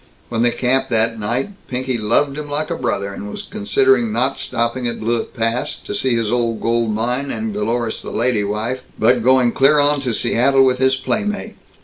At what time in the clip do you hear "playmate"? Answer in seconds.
10.95-11.53